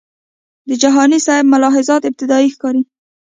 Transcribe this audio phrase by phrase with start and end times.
[0.67, 2.81] د جهانی سیب ملاحظات ابتدایي ښکاري.